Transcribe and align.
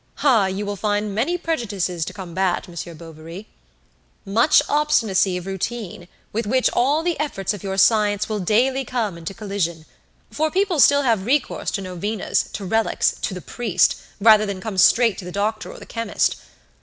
Ah! 0.23 0.47
you 0.47 0.65
will 0.65 0.75
find 0.75 1.13
many 1.13 1.37
prejudices 1.37 2.03
to 2.05 2.11
combat, 2.11 2.67
Monsieur 2.67 2.95
Bovary, 2.95 3.45
much 4.25 4.63
obstinacy 4.67 5.37
of 5.37 5.45
routine, 5.45 6.07
with 6.33 6.47
which 6.47 6.71
all 6.73 7.03
the 7.03 7.19
efforts 7.19 7.53
of 7.53 7.61
your 7.61 7.77
science 7.77 8.27
will 8.27 8.39
daily 8.39 8.83
come 8.83 9.15
into 9.15 9.35
collision; 9.35 9.85
for 10.31 10.49
people 10.49 10.79
still 10.79 11.03
have 11.03 11.27
recourse 11.27 11.69
to 11.69 11.81
novenas, 11.83 12.49
to 12.53 12.65
relics, 12.65 13.11
to 13.21 13.35
the 13.35 13.41
priest, 13.41 13.95
rather 14.19 14.47
than 14.47 14.59
come 14.59 14.79
straight 14.79 15.19
to 15.19 15.25
the 15.25 15.31
doctor 15.31 15.71
or 15.71 15.77
the 15.77 15.85
chemist. 15.85 16.37